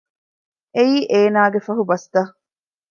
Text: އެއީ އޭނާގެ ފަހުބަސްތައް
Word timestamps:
އެއީ 0.75 0.97
އޭނާގެ 1.11 1.59
ފަހުބަސްތައް 1.67 2.31